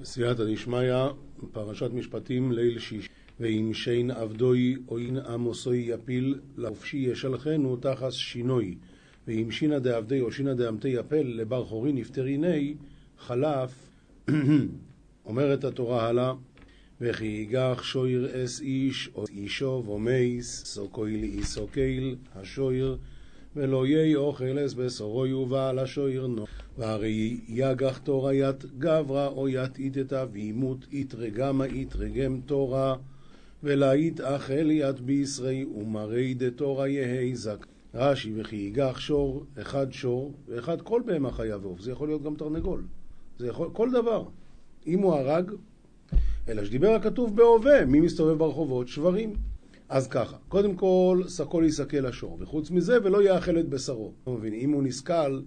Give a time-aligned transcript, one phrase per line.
[0.00, 0.94] בסייעתא דשמיא,
[1.52, 3.08] פרשת משפטים, ליל שיש.
[3.40, 8.74] ואם שיין עבדוי או אין עמוסוי יפיל, לחופשי ישלחנו תחס שינוי.
[9.26, 12.74] ואם שינא דעבדי או שינא דעמתי יפל, לבר חורי נפטריני,
[13.18, 13.90] חלף.
[15.26, 16.32] אומרת התורה הלאה,
[17.00, 22.96] וכי ייגח שויר אס איש או אישו ומייס, סוקויל איסוקייל, השויר,
[23.56, 26.44] ולא יהי אוכל אס בשרו יובא השויר נו.
[26.78, 32.96] והרי יגח תורה ית גברא או ית איתתא וימות איתרגמה איתרגם תורה
[33.62, 37.66] ולהית אכל ית בישרי ומרי דתורה יהי זק.
[37.94, 41.80] רש"י וכי ייגח שור, אחד שור, ואחד כל בהמה חיה ועוף.
[41.80, 42.82] זה יכול להיות גם תרנגול.
[43.38, 44.24] זה יכול, כל דבר.
[44.86, 45.52] אם הוא הרג,
[46.48, 48.88] אלא שדיבר הכתוב בהווה, מי מסתובב ברחובות?
[48.88, 49.32] שברים.
[49.88, 54.12] אז ככה, קודם כל, סקול יסכל לשור, וחוץ מזה, ולא יאכל את בשרו.
[54.22, 55.40] אתה מבין, אם הוא נסכל,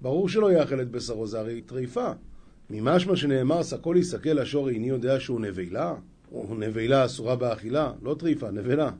[0.00, 2.12] ברור שלא יאכל את בשרו, זה הרי טריפה.
[2.70, 5.94] ממשמע שנאמר, סקול יסכל לשור, איני יודע שהוא נבלה?
[6.32, 7.92] או נבלה אסורה באכילה?
[8.02, 8.90] לא טריפה, נבלה.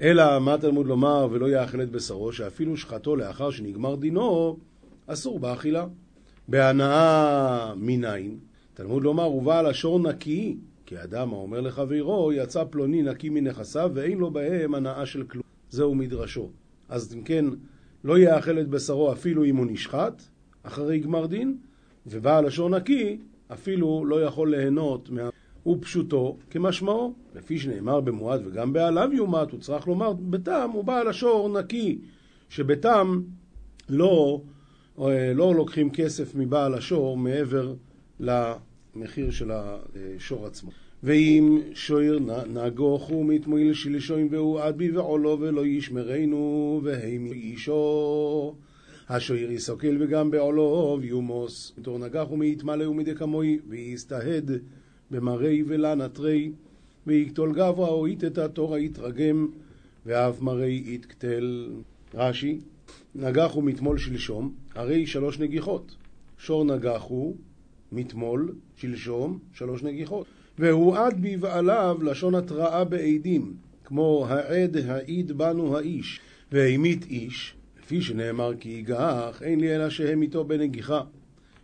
[0.00, 4.58] אלא מה תלמוד לומר ולא יאכל את בשרו, שאפילו שחטו לאחר שנגמר דינו,
[5.06, 5.86] אסור באכילה.
[6.48, 8.38] בהנאה מניין,
[8.74, 10.56] תלמוד לומר, ובעל השור נקי,
[10.92, 15.44] כי אדם האומר לחברו, יצא פלוני נקי מנכסיו ואין לו בהם הנאה של כלום.
[15.70, 16.50] זהו מדרשו.
[16.88, 17.44] אז אם כן,
[18.04, 20.22] לא יאכל את בשרו אפילו אם הוא נשחט,
[20.62, 21.56] אחרי גמר דין,
[22.06, 23.18] ובעל השור נקי,
[23.52, 25.28] אפילו לא יכול ליהנות מה...
[25.66, 31.60] ופשוטו כמשמעו, לפי שנאמר במועד וגם בעליו יומת, הוא צריך לומר בתם הוא בעל השור
[31.60, 31.98] נקי,
[32.48, 33.20] שבתם
[33.88, 34.40] לא,
[35.34, 37.74] לא לוקחים כסף מבעל השור מעבר
[38.20, 40.70] למחיר של השור עצמו.
[41.02, 48.54] ואם שויר נגוך ומתמועיל שלשוין והוא עד בי ועולו ולא ישמרנו והים אישו?
[49.08, 51.72] השויר יסוקל וגם בעולו ויומוס.
[51.78, 54.50] מתור נגח ומתמלא ומדקמוי ויסתהד
[55.10, 56.52] במראי ולנטרי
[57.06, 59.48] ויקטול גברא או איתתא תורא יתרגם
[60.06, 61.70] ואף מראי יתקטל.
[62.14, 62.58] רש"י
[63.14, 65.96] נגח הוא מתמול שלשום הרי שלוש נגיחות.
[66.38, 67.36] שור נגח הוא
[67.92, 70.26] מתמול שלשום שלוש נגיחות
[70.58, 73.54] והוא עד בבעליו לשון התראה בעדים,
[73.84, 76.20] כמו העד העיד בנו האיש,
[76.52, 81.00] והמית איש, לפי שנאמר כי יגח, אין לי אלא שהם איתו בנגיחה.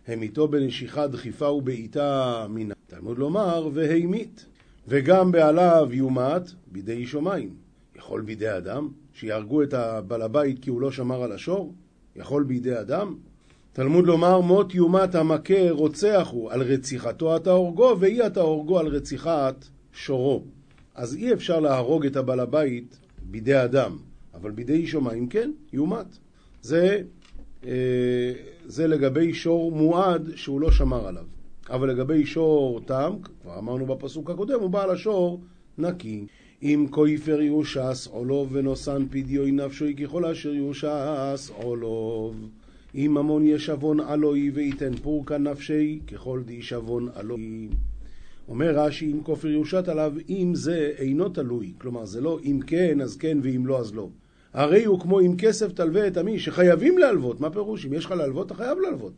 [0.07, 4.45] הם איתו בנשיכה דחיפה ובעיטה מן תלמוד לומר, והמית.
[4.87, 7.49] וגם בעליו יומת בידי שמיים.
[7.95, 8.89] יכול בידי אדם?
[9.13, 11.73] שיהרגו את הבעל הבית כי הוא לא שמר על השור?
[12.15, 13.15] יכול בידי אדם?
[13.73, 18.87] תלמוד לומר מות יומת המכה רוצח הוא, על רציחתו אתה הורגו, ואי אתה הורגו על
[18.87, 20.43] רציחת שורו.
[20.95, 23.97] אז אי אפשר להרוג את הבעל הבית בידי אדם,
[24.33, 26.17] אבל בידי שמיים כן, יומת.
[26.61, 27.01] זה,
[27.65, 28.33] אה,
[28.65, 31.25] זה לגבי שור מועד שהוא לא שמר עליו.
[31.69, 35.41] אבל לגבי שור תם, כבר אמרנו בפסוק הקודם, הוא בעל השור
[35.77, 36.25] נקי.
[36.63, 42.49] אם כויפר יושס עולוב ונוסן פדיוי נפשוי ככל אשר יושס עולוב.
[42.95, 47.67] אם ממון ישבון אלוהי וייתן פורקה נפשי ככל דישבון אלוהי.
[48.47, 53.01] אומר רש"י אם כופר יושת עליו אם זה אינו תלוי, כלומר זה לא אם כן
[53.01, 54.09] אז כן ואם לא אז לא.
[54.53, 57.85] הרי הוא כמו אם כסף תלווה את עמי שחייבים להלוות, מה פירוש?
[57.85, 59.13] אם יש לך להלוות אתה חייב להלוות.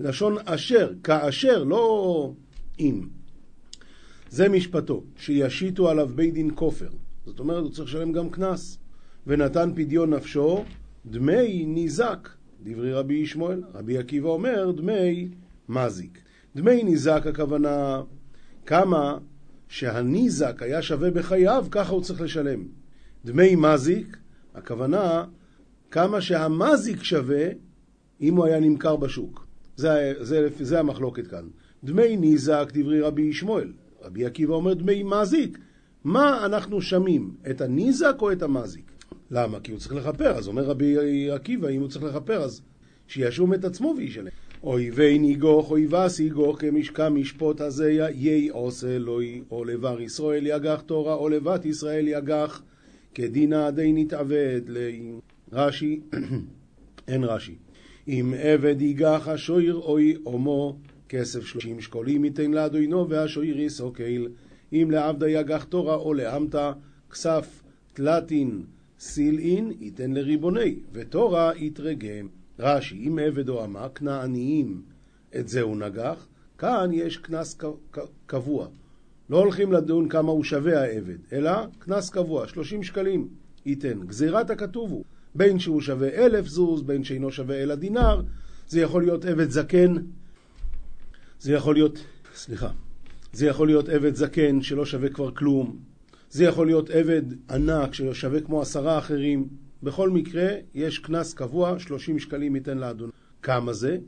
[0.00, 2.32] לשון אשר, כאשר, לא
[2.80, 3.00] אם.
[4.30, 6.88] זה משפטו, שישיתו עליו בית דין כופר.
[7.26, 8.78] זאת אומרת, הוא צריך לשלם גם קנס.
[9.26, 10.64] ונתן פדיון נפשו,
[11.06, 12.28] דמי ניזק.
[12.66, 13.62] דברי רבי ישמעאל.
[13.74, 15.28] רבי עקיבא אומר דמי
[15.68, 16.18] מזיק.
[16.56, 18.02] דמי ניזק הכוונה
[18.66, 19.18] כמה
[19.68, 22.64] שהניזק היה שווה בחייו, ככה הוא צריך לשלם.
[23.24, 24.16] דמי מזיק,
[24.54, 25.24] הכוונה
[25.90, 27.46] כמה שהמזיק שווה
[28.20, 29.46] אם הוא היה נמכר בשוק.
[29.76, 31.48] זה, זה, זה המחלוקת כאן.
[31.84, 33.72] דמי ניזק, דברי רבי ישמעאל.
[34.02, 35.58] רבי עקיבא אומר דמי מזיק.
[36.04, 38.95] מה אנחנו שמים, את הניזק או את המזיק?
[39.30, 39.60] למה?
[39.60, 42.62] כי הוא צריך לכפר, אז אומר רבי עקיבא, אם הוא צריך לכפר, אז
[43.08, 44.28] שישום את עצמו וישלם.
[44.62, 51.14] אויבי ניגוך, אויבס יגוך, כמשכם משפוט הזה יהי עושה אלוהי, או לבר ישראל יגח תורה,
[51.14, 52.62] או לבת ישראל יגח,
[53.14, 55.12] כדינא די נתעבד לי.
[55.52, 56.00] רש"י,
[57.08, 57.54] אין רש"י.
[58.08, 60.78] אם עבד יגח השויר אוי עומו,
[61.08, 64.28] כסף שלושים שקולים ייתן לאדוינו, והשויר יסוקל.
[64.72, 66.72] אם לעבדה יגח תורה, או לעמתה,
[67.10, 67.62] כסף
[67.92, 68.62] תלתין
[69.00, 72.28] סילאין ייתן לריבוני, ותורה יתרגם.
[72.58, 74.82] רש"י, אם עבד או אמה, כנעניים,
[75.38, 76.26] את זה הוא נגח,
[76.58, 77.58] כאן יש קנס
[78.26, 78.68] קבוע.
[79.30, 83.28] לא הולכים לדון כמה הוא שווה העבד, אלא קנס קבוע, 30 שקלים
[83.66, 84.00] ייתן.
[84.06, 85.04] גזירת הכתוב הוא,
[85.34, 88.22] בין שהוא שווה אלף זוז, בין שאינו שווה אלא דינר,
[88.68, 89.94] זה יכול להיות עבד זקן,
[91.40, 91.98] זה יכול להיות,
[92.34, 92.70] סליחה,
[93.32, 95.78] זה יכול להיות עבד זקן שלא שווה כבר כלום.
[96.36, 99.48] זה יכול להיות עבד ענק ששווה כמו עשרה אחרים.
[99.82, 103.10] בכל מקרה, יש קנס קבוע, 30 שקלים ייתן לאדון.
[103.42, 103.98] כמה זה?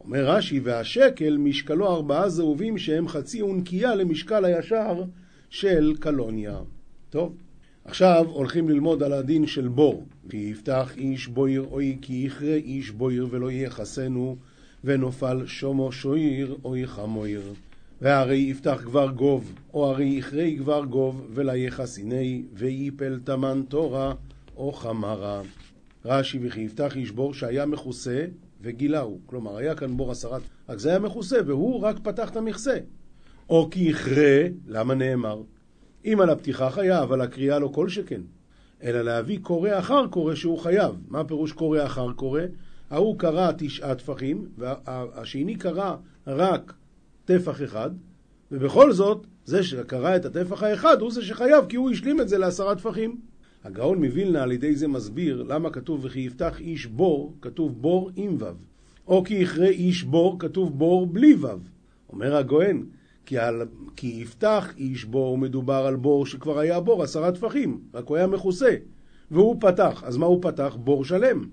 [0.00, 5.04] אומר רש"י, והשקל משקלו ארבעה זהובים שהם חצי אונקייה למשקל הישר
[5.50, 6.58] של קלוניה.
[7.10, 7.36] טוב,
[7.84, 10.06] עכשיו הולכים ללמוד על הדין של בור.
[10.32, 14.36] יפתח איש בויר אוי כי יכרה איש בויר ולא יחסנו
[14.84, 17.42] ונופל שומו שויר אוי חמויר.
[18.00, 24.14] והרי יפתח כבר גוב, או הרי יכרה כבר גוב, ולה יחסיני, ויפל תמן תורה,
[24.56, 25.42] או חמרה.
[26.04, 28.24] רש"י וכי יפתח איש בור שהיה מכוסה
[28.60, 29.18] וגילהו.
[29.26, 32.78] כלומר, היה כאן בור עשרת, רק זה היה מכוסה, והוא רק פתח את המכסה.
[33.50, 35.42] או כי יכרה, למה נאמר?
[36.04, 38.20] אם על הפתיחה חייב, על הקריאה לא כל שכן.
[38.82, 40.94] אלא להביא קורא אחר קורא שהוא חייב.
[41.08, 42.42] מה פירוש קורא אחר קורא?
[42.90, 45.96] ההוא קרא תשעה טפחים, והשני קרא
[46.26, 46.72] רק
[47.30, 47.90] טפח אחד,
[48.52, 52.38] ובכל זאת, זה שקרא את הטפח האחד הוא זה שחייב, כי הוא השלים את זה
[52.38, 53.20] לעשרה טפחים.
[53.64, 58.36] הגאון מווילנה על ידי זה מסביר למה כתוב וכי יפתח איש בור, כתוב בור עם
[58.40, 58.46] וו.
[59.08, 61.48] או כי יכרה איש בור, כתוב בור בלי וו.
[62.12, 62.86] אומר הגאון,
[63.26, 63.62] כי, על,
[63.96, 68.26] כי יפתח איש בור מדובר על בור שכבר היה בור עשרה טפחים, רק הוא היה
[68.26, 68.74] מכוסה.
[69.30, 70.76] והוא פתח, אז מה הוא פתח?
[70.80, 71.44] בור שלם.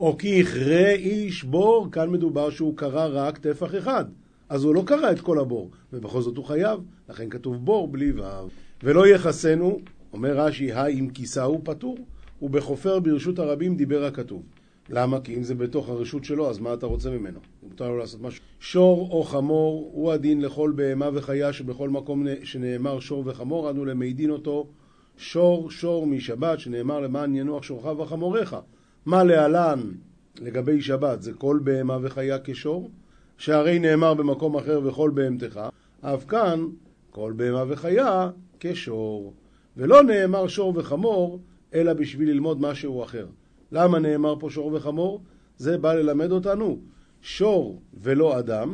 [0.00, 4.04] או כי יכרה איש בור, כאן מדובר שהוא קרא רק טפח אחד.
[4.50, 8.12] אז הוא לא קרא את כל הבור, ובכל זאת הוא חייב, לכן כתוב בור בלי
[8.12, 8.48] וו.
[8.82, 9.80] ולא יחסנו,
[10.12, 11.98] אומר רש"י, האם כיסהו פטור,
[12.42, 14.42] ובחופר ברשות הרבים דיבר הכתוב.
[14.88, 15.20] למה?
[15.20, 17.38] כי אם זה בתוך הרשות שלו, אז מה אתה רוצה ממנו?
[17.62, 18.42] מותר לו לעשות משהו.
[18.60, 24.30] שור או חמור הוא הדין לכל בהמה וחיה שבכל מקום שנאמר שור וחמור, אנו למעידין
[24.30, 24.66] אותו
[25.16, 28.56] שור שור משבת, שנאמר למען ינוח שורך וחמוריך.
[29.06, 29.80] מה להלן
[30.40, 31.22] לגבי שבת?
[31.22, 32.90] זה כל בהמה וחיה כשור?
[33.40, 35.60] שהרי נאמר במקום אחר וכל בהמתך,
[36.00, 36.66] אף כאן
[37.10, 39.32] כל בהמה וחיה כשור.
[39.76, 41.40] ולא נאמר שור וחמור,
[41.74, 43.26] אלא בשביל ללמוד משהו אחר.
[43.72, 45.20] למה נאמר פה שור וחמור?
[45.56, 46.78] זה בא ללמד אותנו.
[47.22, 48.72] שור ולא אדם,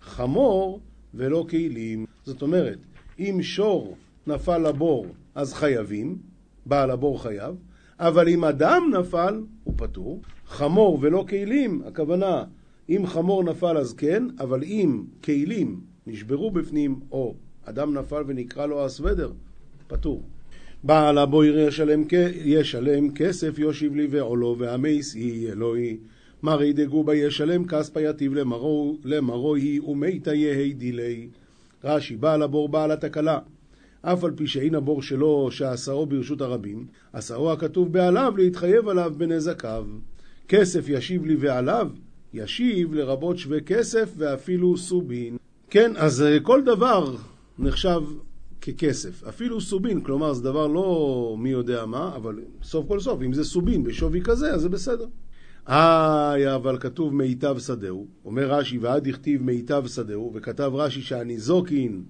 [0.00, 0.80] חמור
[1.14, 2.06] ולא כלים.
[2.24, 2.78] זאת אומרת,
[3.18, 6.18] אם שור נפל לבור אז חייבים,
[6.66, 7.54] בעל הבור חייב,
[7.98, 10.20] אבל אם אדם נפל, הוא פטור.
[10.46, 12.44] חמור ולא כלים, הכוונה,
[12.88, 18.84] אם חמור נפל אז כן, אבל אם כלים נשברו בפנים, או אדם נפל ונקרא לו
[18.84, 19.32] הסוודר,
[19.86, 20.22] פטור.
[20.82, 22.02] בעל הבויר ישלם,
[22.44, 25.96] ישלם כסף יושיב לי ועולו והמייס היא אלוהי.
[26.42, 28.34] מרי דגובה ישלם כספא יתיב
[29.54, 31.28] היא ומיתא יהי דילי.
[31.84, 33.38] רש"י בעל הבור בעל התקלה.
[34.02, 39.86] אף על פי שאין הבור שלו שעשאו ברשות הרבים עשאו הכתוב בעליו להתחייב עליו בנזקיו
[40.48, 41.88] כסף ישיב לי ועליו
[42.34, 45.36] ישיב לרבות שווה כסף ואפילו סובין
[45.70, 47.16] כן, אז אה, כל דבר
[47.58, 48.00] נחשב
[48.60, 49.24] ככסף.
[49.24, 53.44] אפילו סובין, כלומר זה דבר לא מי יודע מה, אבל סוף כל סוף, אם זה
[53.44, 55.06] סובין בשווי כזה, אז זה בסדר.
[55.68, 62.02] אה, אבל כתוב מיטב שדהו, אומר רש"י, ועד הכתיב מיטב שדהו, וכתב רש"י שהניזוקין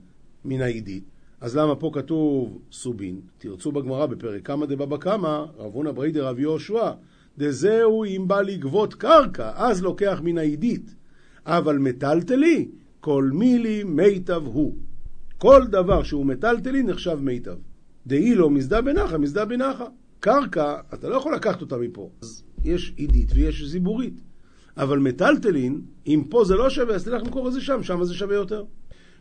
[0.44, 1.04] מן העידית,
[1.40, 3.20] אז למה פה כתוב סובין?
[3.38, 6.90] תרצו בגמרא בפרק כמה דבבא קמא, רב הונא בריידר רב יהושע,
[7.38, 10.94] דזהו אם בא לגבות קרקע, אז לוקח מן העידית.
[11.46, 12.69] אבל מטלטלי,
[13.00, 14.76] כל מילי מיטב הוא.
[15.38, 17.57] כל דבר שהוא מטלטלי נחשב מיטב.
[18.07, 19.85] דאי לו מזדה בנחה, מזדה בנחה.
[20.21, 22.11] קרקע, אתה לא יכול לקחת אותה מפה.
[22.23, 24.21] אז יש עידית ויש זיבורית.
[24.76, 28.14] אבל מטלטלין, אם פה זה לא שווה, אז תלך למכור את זה שם, שם זה
[28.14, 28.64] שווה יותר.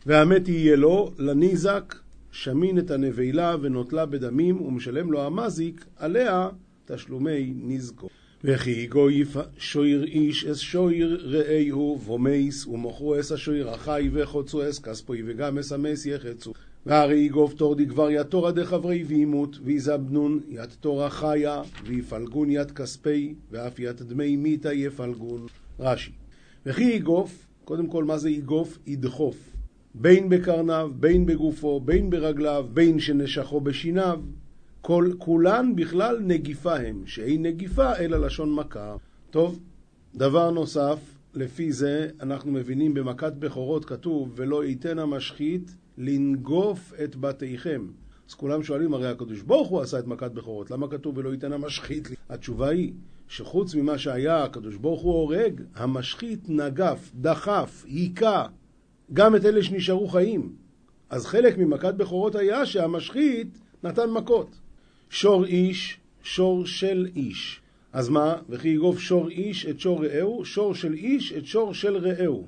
[0.06, 1.96] והמת יהיה לו לניזק,
[2.32, 6.50] שמין את הנבלה ונוטלה בדמים, ומשלם לו המזיק עליה
[6.88, 8.08] תשלומי נזקו.
[8.44, 15.22] וכי גויף שויר איש אס שויר רעהו ומייס ומוכרו אס השויר החי וחוצו אס כספוי
[15.26, 16.54] וגם אס המייס יחצו.
[16.86, 23.80] והרי יגוב תורדי כבר יתורא דחברי וימות ויזבנון ית תורה חיה ויפלגון ית כספי ואף
[23.80, 25.46] ית דמי מיתה יפלגון.
[25.80, 26.12] רש"י.
[26.66, 28.78] וכי יגוף, קודם כל מה זה יגוף?
[28.88, 29.38] ידחוף.
[29.96, 34.22] בין בקרניו, בין בגופו, בין ברגליו, בין שנשכו בשיניו
[34.88, 38.96] כל, כולן בכלל נגיפה הם, שאין נגיפה אלא לשון מכה.
[39.30, 39.60] טוב,
[40.16, 41.00] דבר נוסף,
[41.34, 47.88] לפי זה אנחנו מבינים במכת בכורות כתוב ולא ייתן המשחית לנגוף את בתיכם.
[48.30, 51.54] אז כולם שואלים, הרי הקדוש ברוך הוא עשה את מכת בכורות, למה כתוב ולא ייתן
[51.54, 52.08] המשחית?
[52.30, 52.94] התשובה היא
[53.28, 58.46] שחוץ ממה שהיה הקדוש ברוך הוא הורג, המשחית נגף, דחף, היכה
[59.14, 60.56] גם את אלה שנשארו חיים.
[61.10, 64.67] אז חלק ממכת בכורות היה שהמשחית נתן מכות.
[65.10, 67.62] שור איש, שור של איש.
[67.94, 68.36] אז מה?
[68.50, 72.48] וכי יגוף שור איש את שור רעהו, שור של איש את שור של רעהו.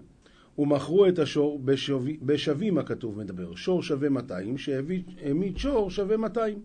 [0.57, 3.55] ומכרו את השור בשווים, בשווים הכתוב מדבר.
[3.55, 6.59] שור שווה 200, שהעמיד שור שווה 200.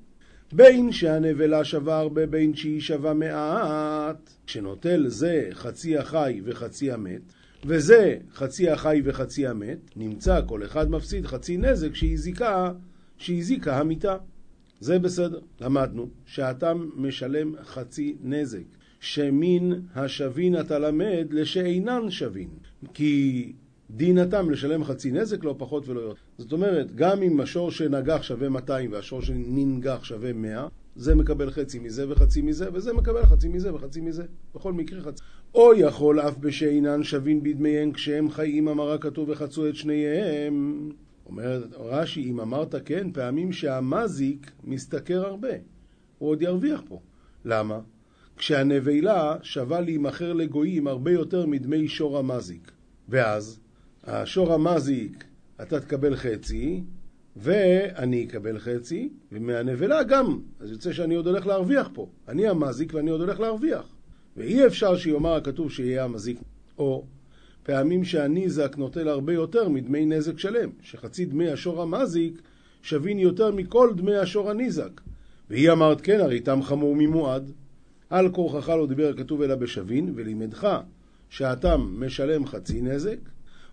[0.53, 4.31] בין שהנבלה שווה הרבה, בין שהיא שווה מעט.
[4.47, 7.21] כשנוטל זה חצי החי וחצי המת,
[7.65, 12.73] וזה חצי החי וחצי המת, נמצא כל אחד מפסיד חצי נזק שהזיקה,
[13.19, 14.17] שהזיקה המיתה.
[14.81, 15.41] זה בסדר.
[15.61, 18.65] למדנו שאתה משלם חצי נזק,
[19.01, 22.49] שמין השווין אתה למד לשאינן שווין.
[22.95, 23.53] כי
[23.91, 26.21] דין התם לשלם חצי נזק, לא פחות ולא יותר.
[26.39, 31.79] זאת אומרת, גם אם השור שנגח שווה 200 והשור שננגח שווה 100, זה מקבל חצי
[31.79, 34.25] מזה וחצי מזה, וזה מקבל חצי מזה וחצי מזה.
[34.55, 35.23] בכל מקרה חצי.
[35.55, 40.91] או יכול אף בשאינן שווין בדמיהם כשהם חיים, אמרה כתוב וחצו את שניהם.
[41.27, 45.49] אומר רש"י, אם אמרת כן, פעמים שהמזיק משתכר הרבה.
[46.19, 47.01] הוא עוד ירוויח פה.
[47.45, 47.81] למה?
[48.37, 52.73] כשהנבלה שווה להימכר לגויים הרבה יותר מדמי שור המזיק.
[53.09, 53.61] ואז,
[54.05, 55.25] השור המזיק,
[55.63, 56.83] אתה תקבל חצי,
[57.37, 60.41] ואני אקבל חצי, ומהנבלה גם.
[60.61, 62.09] אז יוצא שאני עוד הולך להרוויח פה.
[62.29, 63.95] אני המזיק ואני עוד הולך להרוויח.
[64.37, 66.39] ואי אפשר שיאמר הכתוב שיהיה המזיק.
[66.79, 67.05] או
[67.65, 72.43] פעמים שהניזק נוטל הרבה יותר מדמי נזק שלם, שחצי דמי השור המזיק
[72.83, 75.01] שווים יותר מכל דמי השור הניזק.
[75.51, 77.51] והיא אמרת כן, הרי תם חמור ממועד.
[78.11, 80.79] על כורחך לא דיבר הכתוב אלא בשווין, ולימדך
[81.29, 83.19] שהתם משלם חצי נזק,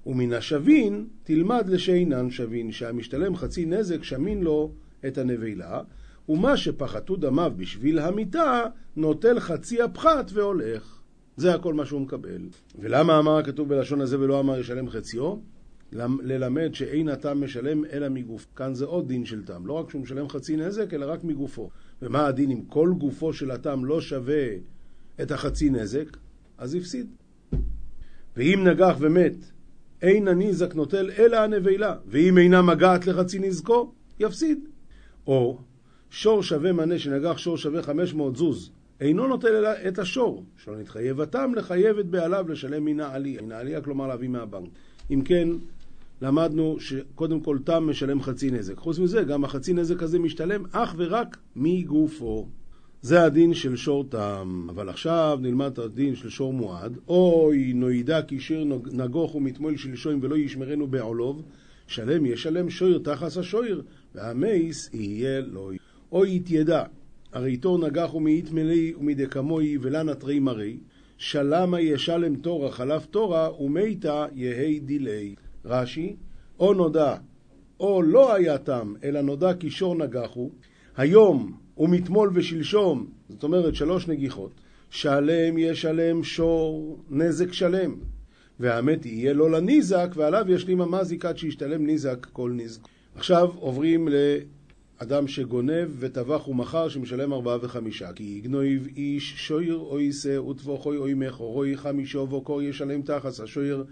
[0.05, 4.71] ומן השווין תלמד לשאינן שווין, שהמשתלם חצי נזק שמין לו
[5.07, 5.81] את הנבלה,
[6.29, 8.63] ומה שפחתו דמיו בשביל המיתה,
[8.95, 11.00] נוטל חצי הפחת והולך.
[11.41, 12.41] זה הכל מה שהוא מקבל.
[12.79, 15.35] ולמה אמר הכתוב בלשון הזה ולא אמר ישלם חציו?
[16.23, 18.47] ללמד שאין התם משלם אלא מגוף.
[18.55, 19.65] כאן זה עוד דין של תם.
[19.65, 21.69] לא רק שהוא משלם חצי נזק, אלא רק מגופו.
[22.01, 24.47] ומה הדין אם כל גופו של התם לא שווה
[25.21, 26.17] את החצי נזק?
[26.57, 27.07] אז הפסיד.
[28.37, 29.35] ואם נגח ומת,
[30.01, 34.59] אין הניזק נוטל אלא הנבלה, ואם אינה מגעת לחצי נזקו, יפסיד.
[35.27, 35.57] או
[36.09, 41.21] שור שווה מנה שנגח שור שווה 500 זוז, אינו נוטל אלא את השור, שלא נתחייב
[41.21, 43.41] התם לחייב את בעליו לשלם מן העלייה.
[43.41, 44.69] מן העלייה כלומר להביא מהבנק.
[45.11, 45.49] אם כן,
[46.21, 48.77] למדנו שקודם כל תם משלם חצי נזק.
[48.77, 52.47] חוץ מזה, גם החצי נזק הזה משתלם אך ורק מגופו.
[53.01, 54.67] זה הדין של שור תם.
[54.69, 56.97] אבל עכשיו נלמד את הדין של שור מועד.
[57.07, 61.41] אוי נוידע כי שיר נגוך ומתמול שלשוים ולא ישמרנו בעולוב,
[61.87, 63.81] שלם ישלם שויר תחס השויר,
[64.15, 65.71] והמייס יהיה לו.
[66.11, 66.83] אוי יתיידע
[67.33, 70.77] הרי תור נגח ומאית מלי ומדקמוי ולנה תרי מרי,
[71.17, 75.35] שלמה ישלם תורה חלף תורה ומתה יהי דילי.
[75.65, 76.15] רש"י,
[76.59, 77.15] או נודע,
[77.79, 80.49] או לא היה תם, אלא נודע כי שור נגחו,
[80.97, 84.51] היום ומתמול ושלשום, זאת אומרת שלוש נגיחות,
[84.89, 87.95] שלם ישלם שור נזק שלם,
[88.59, 92.81] והמת יהיה לו לניזק, ועליו ישלים המזיק עד שישתלם ניזק כל נזק.
[93.15, 94.13] עכשיו עוברים ל...
[95.03, 101.07] אדם שגונב וטבח ומכר שמשלם ארבעה וחמישה כי יגנוב איש שויר או יישא וטבוחוי או
[101.07, 103.83] ימכו רוי חמישו וקור ישלם תחס השויר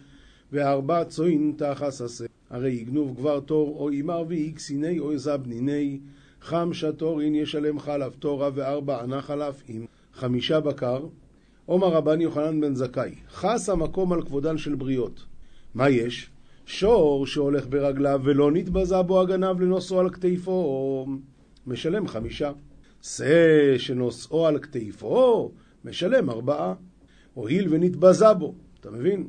[0.51, 2.25] וארבע צוין תחס עשה.
[2.49, 5.99] הרי יגנוב כבר תור או אימר ואיקסיני או זבניני
[6.41, 11.05] חמשה תורין ישלם חלף תורה וארבע ענה חלף עם חמישה בקר.
[11.65, 15.25] עומר רבן יוחנן בן זכאי חס המקום על כבודן של בריות
[15.73, 16.29] מה יש?
[16.69, 21.07] שור שהולך ברגליו ולא נתבזה בו הגנב לנושאו על כתפו,
[21.67, 22.51] משלם חמישה.
[23.01, 25.51] שא שנושאו על כתפו,
[25.85, 26.73] משלם ארבעה.
[27.33, 29.27] הואיל ונתבזה בו, אתה מבין?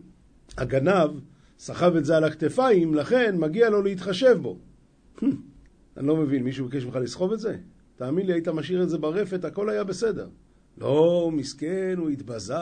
[0.59, 1.11] הגנב
[1.59, 4.59] סחב את זה על הכתפיים, לכן מגיע לו להתחשב בו.
[5.97, 7.57] אני לא מבין, מישהו ביקש ממך לסחוב את זה?
[7.97, 10.29] תאמין לי, היית משאיר את זה ברפת, הכל היה בסדר.
[10.79, 12.55] לא, מסכן, הוא התבזה.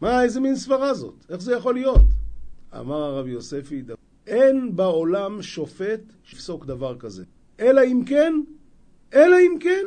[0.00, 1.24] מה, איזה מין סברה זאת?
[1.30, 2.04] איך זה יכול להיות?
[2.74, 3.82] אמר הרב יוספי,
[4.26, 7.24] אין בעולם שופט שיפסוק דבר כזה.
[7.60, 8.34] אלא אם כן,
[9.14, 9.84] אלא אם כן,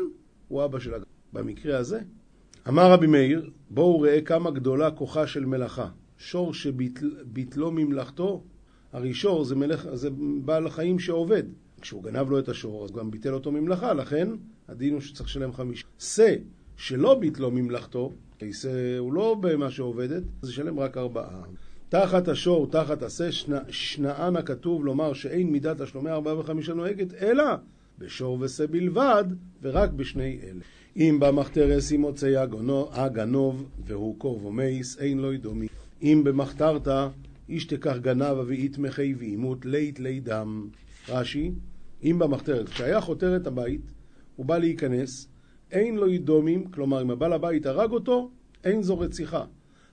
[0.48, 1.06] הוא אבא של הגב.
[1.34, 2.00] במקרה הזה,
[2.68, 5.90] אמר רבי מאיר, בואו ראה כמה גדולה כוחה של מלאכה.
[6.18, 8.44] שור שביטלו ממלאכתו,
[8.94, 10.10] הרי שור זה, מלך, זה
[10.46, 11.44] בעל חיים שעובד.
[11.82, 14.30] כשהוא גנב לו את השור, אז גם ביטל אותו ממלאכה, לכן
[14.68, 15.88] הדין הוא שצריך לשלם חמישה.
[16.00, 16.36] שא
[16.78, 21.44] שלא ביטלו ממלאכתו, כי שא הוא לא במה שעובדת, אז ישלם רק ארבעה.
[21.92, 23.30] תחת השור, תחת עשה,
[23.70, 27.44] שנען הכתוב לומר שאין מידת תשלומי ארבעה וחמישה נוהגת, אלא
[27.98, 29.24] בשור ושה בלבד,
[29.62, 30.62] ורק בשני אלה.
[30.98, 32.46] אם במחתרס ימוצא
[32.92, 35.68] הגנוב, והוא קור ומייס, אין לו ידומי.
[36.02, 37.08] אם במחתרתא,
[37.50, 40.68] איש תקח גנב ואית מחי ואימות לית לי דם.
[41.10, 41.52] רש"י,
[42.04, 43.92] אם במחתרת, כשהיה חותר את הבית,
[44.36, 45.28] הוא בא להיכנס,
[45.72, 48.32] אין לו ידומים, כלומר אם הבעל הבית הרג אותו,
[48.64, 49.46] אין זו רציחה.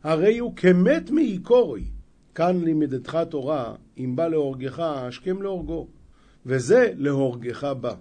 [0.03, 1.85] הרי הוא כמת מעיקורוי.
[2.35, 5.89] כאן לימדתך תורה, אם בא להורגך, השכם להורגו.
[6.47, 7.95] וזה להורגך בא.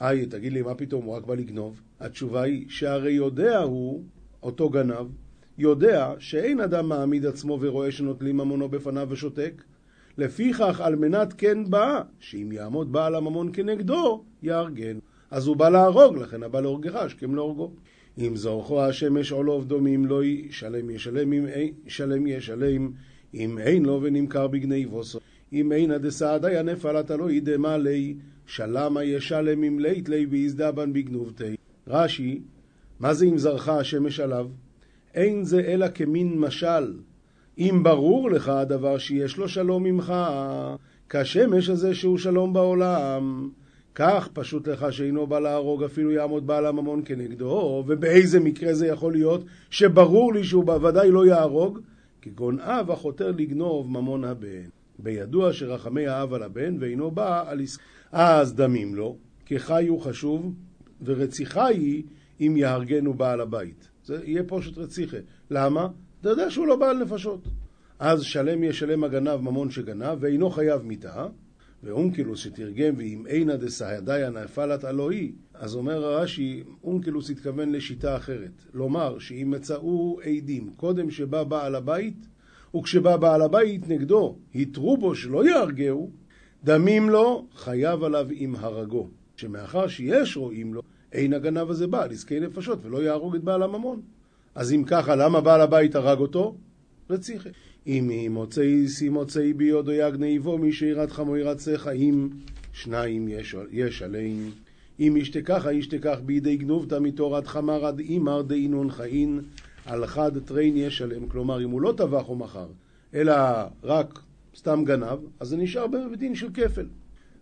[0.00, 1.80] היי, תגיד לי, מה פתאום, הוא רק בא לגנוב?
[2.00, 4.02] התשובה היא שהרי יודע הוא,
[4.42, 5.06] אותו גנב,
[5.58, 9.64] יודע שאין אדם מעמיד עצמו ורואה שנוטלים ממונו בפניו ושותק.
[10.18, 14.98] לפיכך, על מנת כן בא, שאם יעמוד בעל הממון כנגדו, יארגן.
[15.30, 17.72] אז הוא בא להרוג, לכן הבא להורגך, השכם להורגו.
[18.18, 22.90] אם זורחו השמש או לא עובדומים לא ישלם ישלם, אם אין, שלם ישלם,
[23.34, 25.18] אם אין לו ונמכר בגני ווסו.
[25.52, 28.14] אם אין דסעדיה נפלת לא ידמה לי,
[28.46, 31.56] שלמה ישלם אם לית לי ויזדבן בגנובתי.
[31.86, 32.40] רש"י,
[33.00, 34.48] מה זה אם זרחה השמש עליו?
[35.14, 36.94] אין זה אלא כמין משל.
[37.58, 40.14] אם ברור לך הדבר שיש לו שלום ממך,
[41.08, 43.50] כשמש הזה שהוא שלום בעולם.
[43.94, 49.12] כך פשוט לך שאינו בא להרוג, אפילו יעמוד בעל הממון כנגדו, ובאיזה מקרה זה יכול
[49.12, 51.78] להיות שברור לי שהוא בוודאי לא יהרוג?
[52.22, 54.68] כגון אב החותר לגנוב ממון הבן.
[54.98, 57.80] בידוע שרחמי האב על הבן ואינו בא על עסק.
[58.12, 60.54] אז דמים לו, כי חי הוא חשוב,
[61.04, 62.02] ורציחה היא
[62.40, 63.88] אם יהרגנו בעל הבית.
[64.04, 65.16] זה יהיה פושט רציחה.
[65.50, 65.88] למה?
[66.20, 67.48] אתה יודע שהוא לא בעל נפשות.
[67.98, 71.26] אז שלם ישלם הגנב ממון שגנב, ואינו חייב מיתה,
[71.82, 78.64] ואונקלוס שתרגם ואם אינה דסהדיה נפלת אלוהי, אז אומר רש"י, אונקלוס התכוון לשיטה אחרת.
[78.74, 82.26] לומר שאם מצאו עדים קודם שבא בעל הבית,
[82.76, 86.10] וכשבא בעל הבית נגדו, התרו בו שלא יהרגהו,
[86.64, 89.08] דמים לו, חייב עליו עם הרגו.
[89.36, 94.00] שמאחר שיש רואים לו, אין הגנב הזה בא לזכי נפשות ולא יהרוג את בעל הממון.
[94.54, 96.56] אז אם ככה, למה בעל הבית הרג אותו?
[97.10, 97.50] רציחה.
[97.86, 102.28] אם מוצאי מוצאי ביודו יגנבו מי שירת חמו ירצך אם
[102.72, 104.50] שניים יש, יש עליהם.
[105.00, 109.40] אם ישתכח ישתכח בידי גנובתא מתורת חמר עד אימר דאינון חאין
[109.86, 111.28] על חד טריין יש עליהם.
[111.28, 112.66] כלומר, אם הוא לא טבח או מכר,
[113.14, 113.34] אלא
[113.82, 114.18] רק
[114.56, 116.86] סתם גנב, אז זה נשאר בדין של כפל.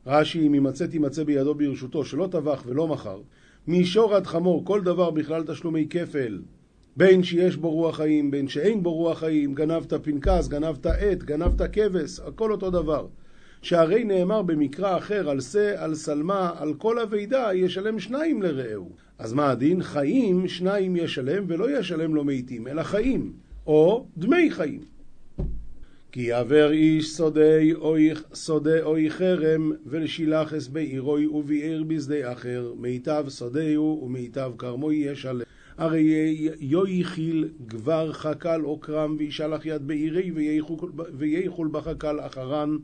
[0.07, 3.21] רש"י, אם ימצא תימצא בידו ברשותו שלא טבח ולא מכר,
[3.67, 6.39] מישור עד חמור, כל דבר בכלל תשלומי כפל,
[6.97, 11.63] בין שיש בו רוח חיים, בין שאין בו רוח חיים, גנבת פנקס, גנבת עט, גנבת
[11.73, 13.07] כבש, הכל אותו דבר.
[13.63, 18.91] שהרי נאמר במקרא אחר, על שא, על שלמה, על כל אבידה, ישלם שניים לרעהו.
[19.19, 19.83] אז מה הדין?
[19.83, 23.33] חיים שניים ישלם, ולא ישלם לו מתים, אלא חיים,
[23.67, 24.81] או דמי חיים.
[26.13, 34.01] כי יעבר איש שודאי אוי, שודה אוי חרם, ולשילחס בעירוי וביער בשדה אחר, מיטב שודהו
[34.05, 35.43] ומיטב כרמו ישלם.
[35.81, 40.33] הרי יויחיל גבר חקל או כרם וישלח יד בעירי
[41.15, 42.77] וייחול בחקל אחרן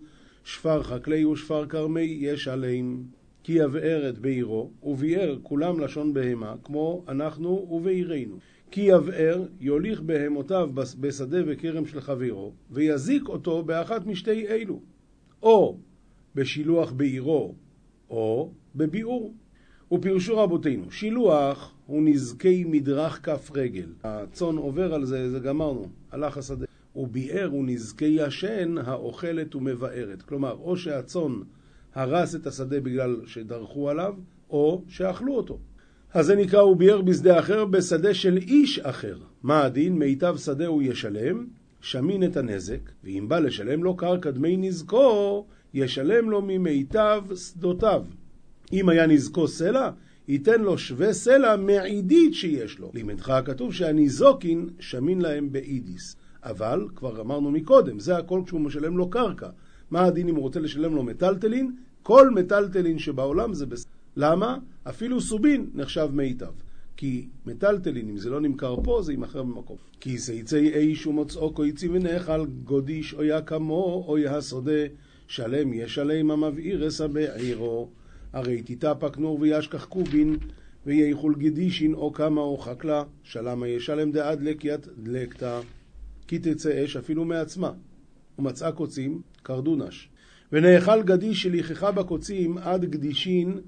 [0.44, 3.02] שפר חקלי ושפר כרמי יש עליהם
[3.42, 8.36] כי יבער את בעירו וביער כולם לשון בהמה כמו אנחנו ובעירנו
[8.70, 14.80] כי יבער יוליך בהמותיו בשדה וכרם של חברו ויזיק אותו באחת משתי אלו
[15.42, 15.78] או
[16.34, 17.54] בשילוח בעירו
[18.10, 19.34] או בביעור.
[19.92, 23.86] ופירשו רבותינו שילוח הוא נזקי מדרך כף רגל.
[24.04, 26.66] הצאן עובר על זה, זה גמרנו, הלך השדה.
[26.96, 30.22] וביער הוא נזקי ישן האוכלת ומבארת.
[30.22, 31.32] כלומר, או שהצאן
[31.94, 34.14] הרס את השדה בגלל שדרכו עליו,
[34.50, 35.58] או שאכלו אותו.
[36.14, 39.18] אז זה נקרא הוא ביער בשדה אחר, בשדה של איש אחר.
[39.42, 39.98] מה הדין?
[39.98, 41.46] מיטב שדה הוא ישלם,
[41.80, 48.02] שמין את הנזק, ואם בא לשלם לו קרקע דמי נזקו, ישלם לו ממיטב שדותיו.
[48.72, 49.90] אם היה נזקו סלע,
[50.28, 52.90] ייתן לו שווה סלע מעידית שיש לו.
[52.94, 56.16] לימדך הכתוב שהניזוקין שמין להם באידיס.
[56.42, 59.48] אבל, כבר אמרנו מקודם, זה הכל כשהוא משלם לו קרקע.
[59.90, 61.76] מה הדין אם הוא רוצה לשלם לו מטלטלין?
[62.02, 63.90] כל מטלטלין שבעולם זה בסדר.
[64.16, 64.58] למה?
[64.88, 66.52] אפילו סובין נחשב מיטב.
[66.96, 69.76] כי מטלטלין, אם זה לא נמכר פה, זה יימכר במקום.
[70.00, 74.82] כי סייצי איש ומוצאו קויצי ונאכל גודיש אויה כמו אויה שודה
[75.28, 77.88] שלם ישלם המבעיר אסא בעירו
[78.36, 80.36] הרי תתאפק נור וישכח קובין
[80.86, 85.60] ויחול גדישין או כמה או חקלה שלמה ישלם דעד לקיית דלקתא
[86.26, 87.72] כי תצא אש אפילו מעצמה.
[88.38, 90.08] ומצאה קוצים קרדונש
[90.52, 93.60] ונאכל גדיש שליחך בקוצים עד גדישין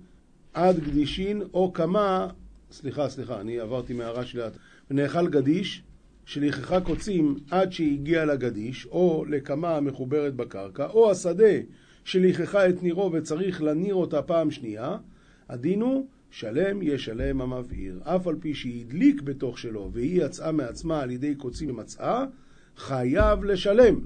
[0.54, 2.28] עד גדישין או כמה
[2.70, 4.42] סליחה סליחה אני עברתי מהערה שלי
[4.90, 5.82] ונאכל גדיש
[6.24, 11.54] שליחך קוצים עד שהגיע לגדיש או לכמה המחוברת בקרקע או השדה
[12.08, 14.96] שליחכה את נירו וצריך לניר אותה פעם שנייה,
[15.48, 18.00] הדין הוא שלם ישלם המבעיר.
[18.04, 22.24] אף על פי שהדליק בתוך שלו והיא יצאה מעצמה על ידי קוצים ומצאה,
[22.76, 24.00] חייב לשלם,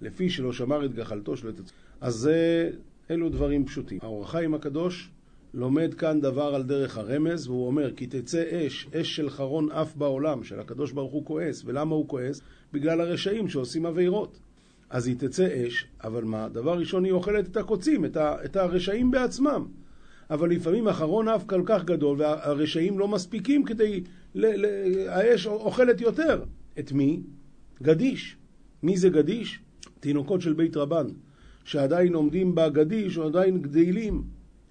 [0.00, 1.76] לפי שלא שמר את גחלתו שלו את עצמו.
[2.00, 2.70] אז זה,
[3.10, 3.98] אלו דברים פשוטים.
[4.02, 5.10] האור החיים הקדוש
[5.54, 9.96] לומד כאן דבר על דרך הרמז, והוא אומר, כי תצא אש, אש של חרון אף
[9.96, 11.62] בעולם, של הקדוש ברוך הוא כועס.
[11.64, 12.40] ולמה הוא כועס?
[12.72, 14.38] בגלל הרשעים שעושים עבירות.
[14.90, 16.48] אז היא תצא אש, אבל מה?
[16.48, 19.66] דבר ראשון היא אוכלת את הקוצים, את, ה, את הרשעים בעצמם.
[20.30, 24.02] אבל לפעמים אחרון אף כל כך גדול, והרשעים לא מספיקים כדי...
[24.34, 24.66] ל, ל,
[25.08, 26.42] האש אוכלת יותר.
[26.78, 27.20] את מי?
[27.82, 28.36] גדיש.
[28.82, 29.60] מי זה גדיש?
[30.00, 31.06] תינוקות של בית רבן,
[31.64, 34.22] שעדיין עומדים בגדיש או עדיין גדלים.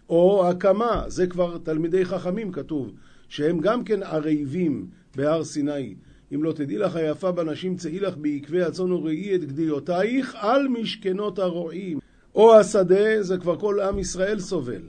[0.09, 2.91] או הקמה, זה כבר תלמידי חכמים כתוב,
[3.29, 5.95] שהם גם כן ערבים בהר סיני.
[6.35, 11.39] אם לא תדעי לך היפה בנשים צאי לך בעקבי הצאן וראי את גדיותייך על משכנות
[11.39, 11.99] הרועים.
[12.35, 14.81] או השדה, זה כבר כל עם ישראל סובל.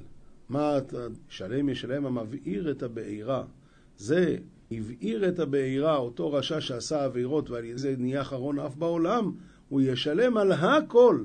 [0.49, 3.45] מה אתה, שלם ישלם המבעיר את הבעירה.
[3.97, 4.37] זה
[4.71, 9.33] הבעיר את הבעירה, אותו רשע שעשה עבירות ועל זה נהיה אחרון אף בעולם,
[9.69, 11.19] הוא ישלם על הכל.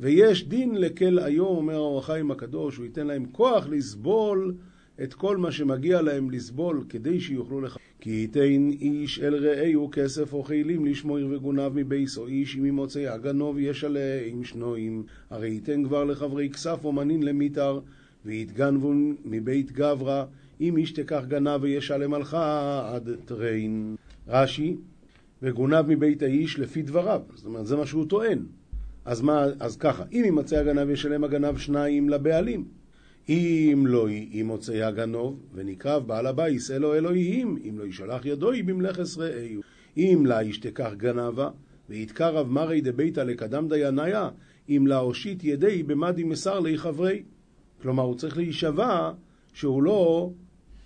[0.00, 4.54] ויש דין לקל היום, אומר האור החיים הקדוש, הוא ייתן להם כוח לסבול
[5.02, 7.76] את כל מה שמגיע להם לסבול כדי שיוכלו לך.
[8.00, 13.58] כי ייתן איש אל רעהו כסף או חילים לשמור וגונב מבייסו איש אם ימוצא הגנוב
[13.58, 17.80] ישלה עם שנואים הרי ייתן כבר לחברי כסף או מנין למיתר
[18.24, 18.92] ויתגנבו
[19.24, 20.24] מבית גברא
[20.60, 22.34] אם איש תקח גנב וישלם עלך
[22.84, 23.96] עד טריין.
[24.28, 24.76] רש"י
[25.42, 28.38] וגונב מבית האיש לפי דבריו, זאת אומרת זה מה שהוא טוען.
[29.04, 32.64] אז מה, אז ככה, אם ימצא הגנב ישלם הגנב שניים לבעלים
[33.30, 39.62] אם לא ימוצא הגנוב, ונקרב בעל הבייס אלו אלוהים, אם לא ישלח ידוי במלאכס רעהו.
[39.96, 41.50] אם לה ישתכח גנבה,
[41.88, 44.28] ויתקרב מרי דביתא לקדם דייניה,
[44.68, 47.22] אם לה הושיט ידי במדי מסר לי חברי.
[47.82, 49.12] כלומר, הוא צריך להישבע
[49.52, 50.30] שהוא לא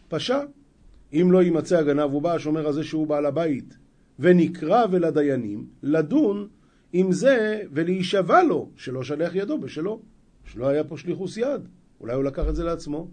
[0.09, 0.41] פשע.
[1.13, 3.77] אם לא יימצא הגנב, הוא בא השומר הזה שהוא בעל הבית,
[4.19, 6.49] ונקרב אל הדיינים, לדון
[6.93, 10.03] עם זה ולהישבע לו שלא שלח ידו בשלו.
[10.53, 11.69] שלא היה פה שליחוס יד.
[12.01, 13.09] אולי הוא לקח את זה לעצמו.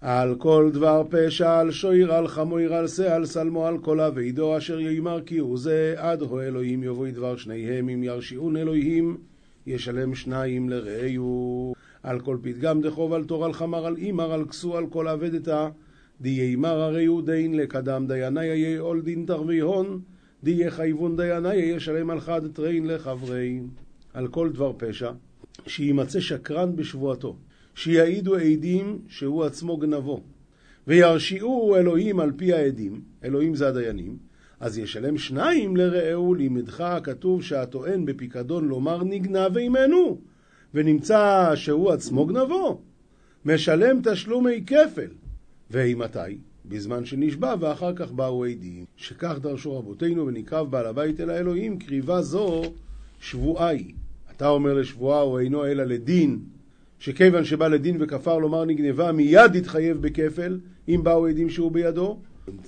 [0.00, 4.58] על כל דבר פשע, על שויר, על חמויר, על שא, על סלמו, על כל אבידו,
[4.58, 9.16] אשר יאמר כי הוא זה, עד הו אלוהים יבואי דבר שניהם, אם ירשיעון אלוהים,
[9.66, 11.74] ישלם שניים לרעהו.
[12.02, 15.68] על כל פתגם דחוב, על תור, על חמר, על אימר, על כסו, על כל אבדתא,
[16.20, 20.00] דיימר ארי הוא דין לקדם דייניה יהיה עול דין תרבי הון,
[20.44, 23.60] דיה חייבון דייניה ישלם על חד טרין לחברי.
[24.14, 25.10] על כל דבר פשע,
[25.66, 27.36] שימצא שקרן בשבועתו.
[27.78, 30.20] שיעידו עדים שהוא עצמו גנבו.
[30.86, 34.16] וירשיעו אלוהים על פי העדים, אלוהים זה הדיינים,
[34.60, 40.18] אז ישלם שניים לרעהו, לימדך הכתוב שהטוען בפיקדון לומר נגנב עמנו,
[40.74, 42.80] ונמצא שהוא עצמו גנבו.
[43.44, 45.10] משלם תשלומי כפל.
[45.70, 46.38] ואימתי?
[46.66, 48.84] בזמן שנשבע ואחר כך באו עדים.
[48.96, 52.62] שכך דרשו רבותינו ונקרב בעל הבית אל האלוהים, קריבה זו
[53.20, 53.94] שבועה היא.
[54.36, 56.38] אתה אומר לשבועה הוא אינו אלא לדין
[56.98, 60.58] שכיוון שבא לדין וכפר לומר נגנבה, מיד יתחייב בכפל,
[60.88, 62.18] אם באו עדים שהוא בידו.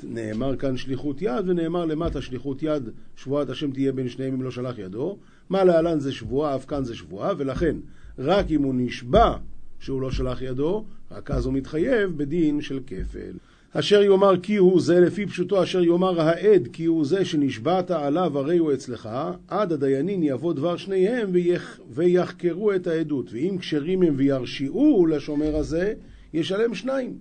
[0.02, 4.50] נאמר כאן שליחות יד, ונאמר למטה שליחות יד, שבועת השם תהיה בין שניהם אם לא
[4.50, 5.18] שלח ידו.
[5.50, 7.76] מה להלן זה שבועה, אף כאן זה שבועה, ולכן
[8.18, 9.36] רק אם הוא נשבע
[9.78, 13.32] שהוא לא שלח ידו, רק אז הוא מתחייב בדין של כפל.
[13.72, 18.38] אשר יאמר כי הוא זה לפי פשוטו אשר יאמר העד כי הוא זה שנשבעת עליו
[18.38, 19.08] הרי הוא אצלך
[19.48, 23.32] עד הדיינים יבוא דבר שניהם ויח, ויחקרו את העדות.
[23.32, 25.94] ואם כשרים הם וירשיעו לשומר הזה
[26.32, 27.18] ישלם שניים.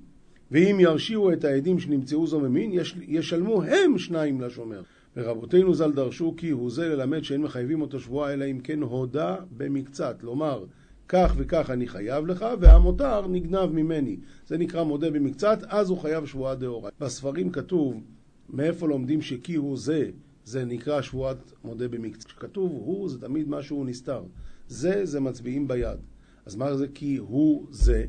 [0.52, 4.82] ואם ירשיעו את העדים שנמצאו זוממים יש, ישלמו הם שניים לשומר.
[5.18, 9.36] ורבותינו ז"ל דרשו כי הוא זה ללמד שאין מחייבים אותו שבועה אלא אם כן הודה
[9.58, 10.16] במקצת.
[10.24, 10.64] לומר
[11.10, 14.18] כך וכך אני חייב לך, והמותר נגנב ממני.
[14.48, 17.06] זה נקרא מודה במקצת, אז הוא חייב שבועה דאורייתא.
[17.06, 18.04] בספרים כתוב,
[18.50, 20.10] מאיפה לומדים שכי הוא זה,
[20.44, 22.32] זה נקרא שבועת מודה במקצת.
[22.32, 24.24] כתוב הוא, זה תמיד משהו נסתר.
[24.68, 26.00] זה, זה מצביעים ביד.
[26.46, 28.06] אז מה זה כי הוא זה?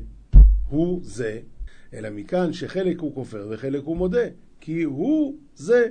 [0.69, 1.39] הוא זה,
[1.93, 4.27] אלא מכאן שחלק הוא כופר וחלק הוא מודה.
[4.59, 5.89] כי הוא זה.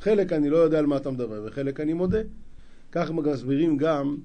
[0.00, 2.20] חלק אני לא יודע על מה אתה מדבר וחלק אני מודה.
[2.92, 4.16] כך מסבירים גם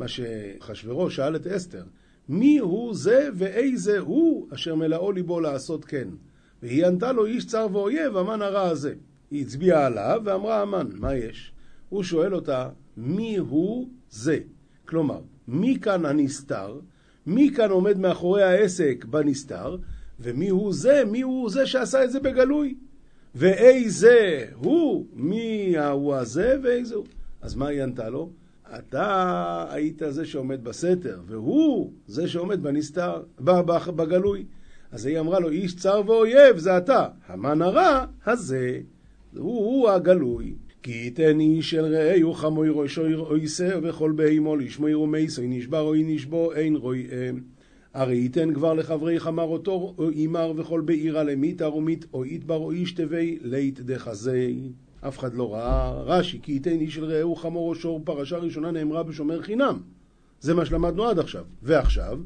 [0.00, 1.84] מה שאחשוורוש שאל את אסתר,
[2.28, 6.08] מי הוא זה ואיזה הוא אשר מלאו ליבו לעשות כן?
[6.62, 8.94] והיא ענתה לו איש צר ואויב, המן הרע הזה.
[9.30, 11.52] היא הצביעה עליו ואמרה המן, מה יש?
[11.88, 14.38] הוא שואל אותה, מי הוא זה?
[14.84, 16.80] כלומר, מי כאן הנסתר?
[17.26, 19.76] מי כאן עומד מאחורי העסק בנסתר?
[20.20, 21.02] ומי הוא זה?
[21.04, 22.74] מי הוא זה שעשה את זה בגלוי?
[23.34, 25.06] ואיזה הוא?
[25.14, 27.06] מי ההוא הזה ואיזה הוא?
[27.40, 28.30] אז מה היא ענתה לו?
[28.78, 33.22] אתה היית זה שעומד בסתר, והוא זה שעומד בנסתר,
[33.96, 34.44] בגלוי.
[34.92, 38.80] אז היא אמרה לו, איש צר ואויב זה אתה, המן הרע הזה,
[39.36, 40.54] הוא, הוא הגלוי.
[40.82, 46.52] כי יתן איש אל רעהו חמוי ראשו ירעויסה וכל בהימו לשמור ומייסו נשבר או נשבו
[46.52, 47.40] אין רואיהם.
[47.94, 52.70] הרי ייתן כבר לחברי חמר אותו או אימר וכל בעירה למיתר ומית או יתבר או
[52.70, 54.70] איש תבי לית דחזי.
[55.08, 58.70] אף אחד לא ראה רש"י, כי ייתן איש אל רעהו חמור או שור, פרשה ראשונה
[58.70, 59.80] נאמרה בשומר חינם.
[60.40, 61.44] זה מה שלמדנו עד עכשיו.
[61.62, 62.18] ועכשיו,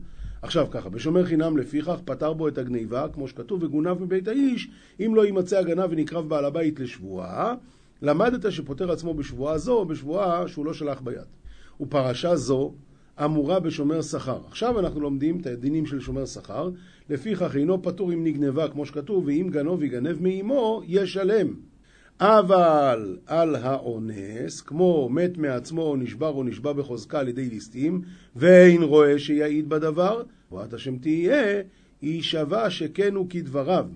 [0.42, 4.68] עכשיו ככה, בשומר חינם לפיכך פטר בו את הגניבה, כמו שכתוב, וגונב מבית האיש,
[5.00, 7.54] אם לא יימצא הגנב ונקרב בעל הבית לשבועה,
[8.02, 11.26] למדת שפוטר עצמו בשבועה זו, בשבועה שהוא לא שלח ביד.
[11.80, 12.72] ופרשה זו
[13.24, 14.38] אמורה בשומר שכר.
[14.48, 16.70] עכשיו אנחנו לומדים את הדינים של שומר שכר,
[17.10, 21.54] לפיכך אינו פטור אם נגנבה, כמו שכתוב, ואם גנוב יגנב מאמו, ישלם.
[22.20, 28.02] אבל על האונס, כמו מת מעצמו או נשבר או נשבע בחוזקה על ידי ליסטים,
[28.36, 31.62] ואין רואה שיעיד בדבר, תבואת השם תהיה,
[32.02, 33.86] היא שווה שכן הוא כדבריו,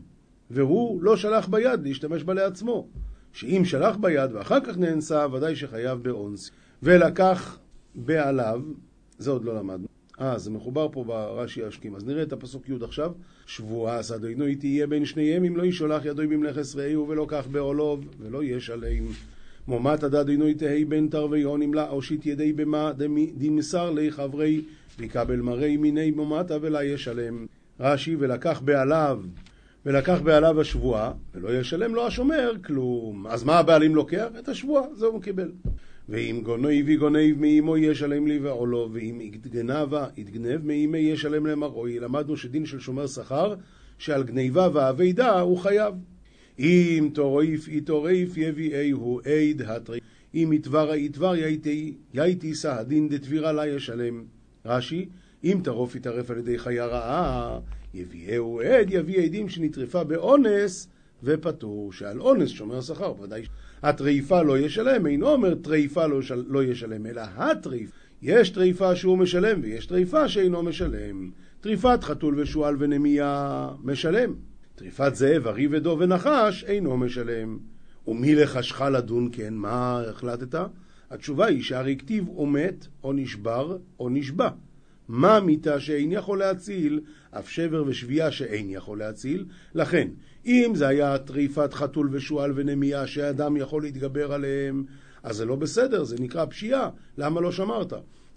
[0.51, 2.89] והוא לא שלח ביד להשתמש בה לעצמו.
[3.33, 6.51] שאם שלח ביד ואחר כך נאנסה, ודאי שחייב באונס.
[6.83, 7.59] ולקח
[7.95, 8.63] בעליו,
[9.19, 9.98] זה עוד לא למדנו.
[10.21, 11.97] אה, זה מחובר פה ברש"י השכים.
[11.97, 13.13] אז נראה את הפסוק י' עכשיו.
[13.47, 18.45] שבועה שדוינוי תהיה בין שניהם אם לא ישולח ידוי במלאכס רעהו ולא קח בעולוב ולא
[18.45, 19.05] ישלם.
[19.69, 22.93] מומת הדדינוי תהי בין תרוויון אם לה אושית ידי במה
[23.37, 24.65] דמסר לי חברי
[24.99, 27.47] ויקבל מראי מיני מומתה ולה ישלם.
[27.81, 29.21] רש"י ולקח בעליו
[29.87, 33.27] ולקח בעליו השבועה ולא ישלם לו השומר כלום.
[33.27, 34.27] אז מה הבעלים לוקח?
[34.39, 35.51] את השבועה, זה הוא קיבל.
[36.09, 41.99] ואם גונב יגונב מאמו ישלם לי ועולו, ואם יתגנבה יתגנב מאמי ישלם למרואי.
[41.99, 43.55] למדנו שדין של שומר שכר,
[43.99, 45.95] שעל גניבה ואביידה הוא חייב.
[46.59, 50.01] אם תוריף יתוריף יביאהו עד התרי.
[50.35, 51.35] אם יתבר יתבר
[52.15, 54.25] יאיתי סהדין דתבירה לה ישלם.
[54.65, 55.09] רש"י,
[55.45, 57.61] אם טרוף יטרף על ידי חיה רעה,
[57.95, 60.89] יביאהו עד, יביא עדים שנטרפה באונס
[61.23, 61.93] ופטור.
[61.93, 63.43] שעל אונס שומר שכר, ודאי
[63.83, 66.45] הטריפה לא ישלם, אינו אומר טריפה לא, של...
[66.49, 67.91] לא ישלם, אלא הטריף.
[68.23, 71.31] יש טריפה שהוא משלם ויש טריפה שאינו משלם.
[71.61, 74.35] טריפת חתול ושועל ונמיה משלם.
[74.75, 77.59] טריפת זאב, ארי ודוב ונחש אינו משלם.
[78.07, 80.61] ומי לחשך לדון כן, מה החלטת?
[81.11, 84.49] התשובה היא שהרי כתיב או מת, או נשבר, או נשבע.
[85.09, 89.45] מה מיתה שאין יכול להציל, אף שבר ושבייה שאין יכול להציל.
[89.75, 90.09] לכן,
[90.47, 94.85] אם זה היה טריפת חתול ושועל ונמייה שאדם יכול להתגבר עליהם,
[95.23, 97.93] אז זה לא בסדר, זה נקרא פשיעה, למה לא שמרת?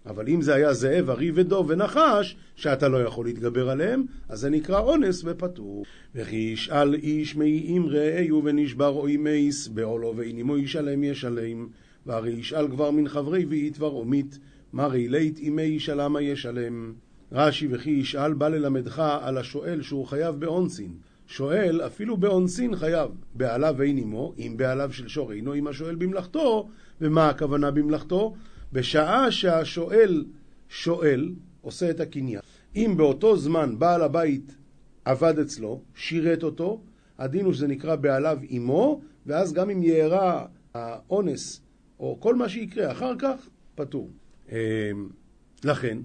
[0.05, 4.49] אבל אם זה היה זאב, ארי ודוב ונחש, שאתה לא יכול להתגבר עליהם, אז זה
[4.49, 5.85] נקרא אונס ופטור.
[6.15, 11.67] וכי ישאל איש מי אם רעהו ונשבר או אימייס, בעולו ואין עמו ישלם ישלם.
[12.05, 14.39] והרי ישאל כבר מן חברי ויתבר עומית,
[14.73, 16.93] מרי לית אימי ישלמה ישלם.
[17.31, 20.93] רש"י וכי ישאל בא ללמדך על השואל שהוא חייב באונסין.
[21.27, 23.11] שואל, אפילו באונסין חייב.
[23.35, 26.69] בעליו אין עמו, אם בעליו של שור אינו עם השואל במלאכתו,
[27.01, 28.33] ומה הכוונה במלאכתו?
[28.73, 30.25] בשעה שהשואל
[30.69, 31.31] שואל,
[31.61, 32.41] עושה את הקניין.
[32.75, 34.55] אם באותו זמן בעל הבית
[35.05, 36.81] עבד אצלו, שירת אותו,
[37.19, 41.61] הדין הוא שזה נקרא בעליו עמו, ואז גם אם יארע האונס,
[41.99, 44.09] או כל מה שיקרה אחר כך, פטור.
[44.51, 44.57] אמ,
[45.63, 45.97] לכן,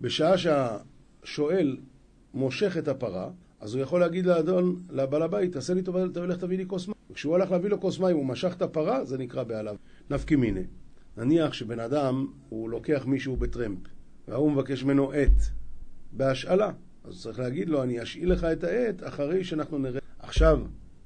[0.00, 1.76] בשעה שהשואל
[2.34, 3.30] מושך את הפרה,
[3.60, 6.94] אז הוא יכול להגיד לאדון, לבעל הבית, תעשה לי טובה, תלך תביא לי כוס מים.
[7.10, 9.76] וכשהוא הלך להביא לו כוס מים, הוא משך את הפרה, זה נקרא בעליו.
[10.10, 10.62] נפקי מיני.
[11.16, 13.78] נניח שבן אדם, הוא לוקח מישהו בטרמפ,
[14.28, 15.42] והוא מבקש ממנו עט,
[16.12, 16.70] בהשאלה.
[17.04, 20.00] אז צריך להגיד לו, אני אשאיל לך את העט אחרי שאנחנו נראה.
[20.18, 20.60] עכשיו,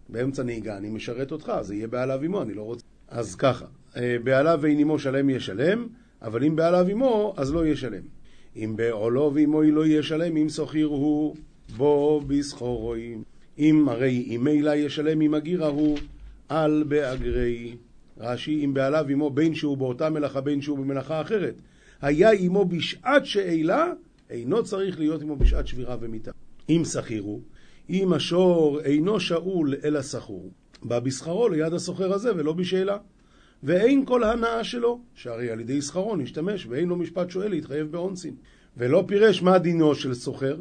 [0.09, 2.85] באמצע נהיגה, אני משרת אותך, זה יהיה בעליו עמו, אני לא רוצה...
[3.09, 5.88] אז ככה, אה, בעליו ואין עמו שלם ישלם,
[6.22, 8.02] אבל אם בעליו עמו, אז לא ישלם.
[8.57, 11.37] אם בעולו ועמו לא ישלם, אם שוכיר הוא
[11.76, 13.16] בו בסחורוי.
[13.59, 15.98] אם הרי אם מילא ישלם עם הגיר ההוא
[16.48, 17.76] על באגרי.
[18.18, 21.54] רש"י, אם בעליו עמו בין שהוא באותה מלאכה בין שהוא במלאכה אחרת.
[22.00, 23.92] היה עמו בשעת שאלה,
[24.31, 26.31] אינו צריך להיות עמו בשעת שבירה ומיתה.
[26.68, 27.40] אם שכיר הוא,
[27.90, 30.50] אם השור אינו שאול אלא שכור,
[30.83, 32.96] בא בשכרו ליד הסוחר הזה ולא בשאלה.
[33.62, 38.34] ואין כל הנאה שלו, שהרי על ידי שכרו נשתמש, ואין לו משפט שואל להתחייב באונסין.
[38.76, 40.56] ולא פירש מה דינו של סוחר,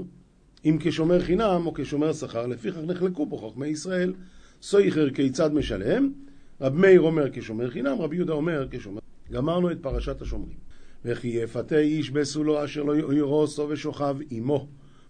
[0.66, 4.14] אם כשומר חינם או כשומר שכר, לפיכך נחלקו פה חכמי ישראל.
[4.62, 6.12] סויכר כיצד משלם?
[6.62, 9.00] רב מאיר אומר כשומר חינם, רבי יהודה אומר כשומר...
[9.32, 10.58] גמרנו את פרשת השומרים.
[11.06, 14.68] וכי יפתה איש בסולו אשר לא ירוסו ושוכב עמו,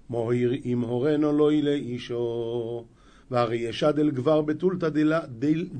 [0.10, 2.86] מוהיר עם הורנו לא ילה אישו.
[3.32, 4.90] והרי ישד אל גבר בתולתא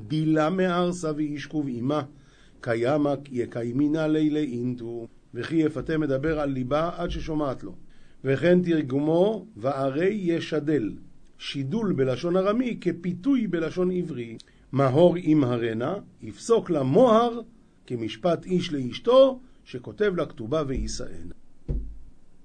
[0.08, 2.02] דילה מארסה וישכוב עמה,
[2.60, 5.06] קיימה יקיימינה לילה אינטו.
[5.34, 7.74] וכי יפתה מדבר על ליבה עד ששומעת לו.
[8.24, 10.92] וכן תרגומו, והרי ישדל,
[11.38, 14.36] שידול בלשון ארמי כפיתוי בלשון עברי.
[14.72, 17.40] מהור הרנה, יפסוק לה מוהר
[17.86, 21.37] כמשפט איש לאשתו, שכותב לה כתובה ויישאנה.